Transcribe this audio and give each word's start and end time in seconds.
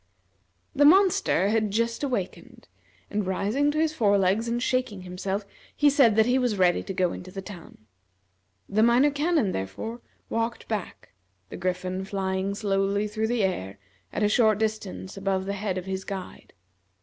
The 0.75 0.83
monster 0.83 1.49
had 1.49 1.69
just 1.69 2.01
awakened, 2.03 2.67
and 3.11 3.27
rising 3.27 3.69
to 3.69 3.77
his 3.77 3.93
fore 3.93 4.17
legs 4.17 4.47
and 4.47 4.59
shaking 4.59 5.03
himself, 5.03 5.45
he 5.77 5.91
said 5.91 6.15
that 6.15 6.25
he 6.25 6.39
was 6.39 6.57
ready 6.57 6.81
to 6.81 6.91
go 6.95 7.13
into 7.13 7.29
the 7.29 7.39
town. 7.43 7.85
The 8.67 8.81
Minor 8.81 9.11
Canon, 9.11 9.51
therefore, 9.51 10.01
walked 10.27 10.67
back, 10.67 11.13
the 11.49 11.57
Griffin 11.57 12.03
flying 12.03 12.55
slowly 12.55 13.07
through 13.07 13.27
the 13.27 13.43
air, 13.43 13.77
at 14.11 14.23
a 14.23 14.27
short 14.27 14.57
distance 14.57 15.17
above 15.17 15.45
the 15.45 15.53
head 15.53 15.77
of 15.77 15.85
his 15.85 16.03
guide. 16.03 16.53